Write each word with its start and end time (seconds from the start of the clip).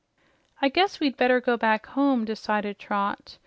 "I 0.63 0.69
guess 0.69 0.99
we'd 0.99 1.15
better 1.15 1.39
go 1.39 1.57
back 1.57 1.85
home," 1.85 2.25
decided 2.25 2.79
Trot. 2.79 3.37